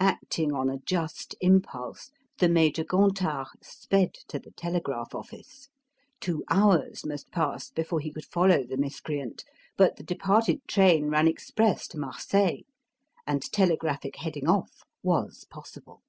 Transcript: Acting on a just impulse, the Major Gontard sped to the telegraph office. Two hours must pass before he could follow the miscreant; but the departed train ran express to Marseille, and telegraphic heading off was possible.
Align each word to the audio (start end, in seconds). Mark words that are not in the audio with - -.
Acting 0.00 0.52
on 0.52 0.68
a 0.68 0.76
just 0.76 1.34
impulse, 1.40 2.10
the 2.38 2.50
Major 2.50 2.84
Gontard 2.84 3.46
sped 3.62 4.12
to 4.28 4.38
the 4.38 4.50
telegraph 4.50 5.14
office. 5.14 5.70
Two 6.20 6.44
hours 6.50 7.06
must 7.06 7.30
pass 7.30 7.70
before 7.70 7.98
he 8.00 8.12
could 8.12 8.26
follow 8.26 8.62
the 8.66 8.76
miscreant; 8.76 9.42
but 9.78 9.96
the 9.96 10.02
departed 10.04 10.60
train 10.68 11.06
ran 11.08 11.26
express 11.26 11.88
to 11.88 11.98
Marseille, 11.98 12.60
and 13.26 13.40
telegraphic 13.52 14.16
heading 14.16 14.46
off 14.46 14.82
was 15.02 15.46
possible. 15.48 16.02